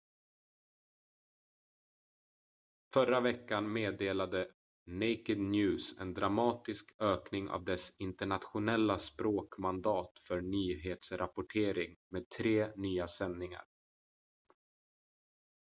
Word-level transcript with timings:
förra 2.93 3.19
veckan 3.19 3.73
meddelade 3.73 4.47
naked 4.85 5.39
news 5.39 5.97
en 5.99 6.13
dramatisk 6.13 6.95
ökning 7.01 7.49
av 7.49 7.65
dess 7.65 7.95
internationella 7.99 8.97
språk-mandat 8.97 10.19
för 10.27 10.41
nyhetsrapportering 10.41 11.95
med 12.09 12.29
tre 12.29 12.67
nya 12.75 13.07
sändningar 13.07 13.63